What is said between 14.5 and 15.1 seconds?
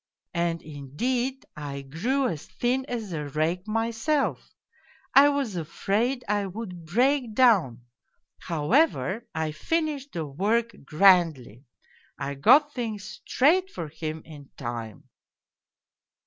time.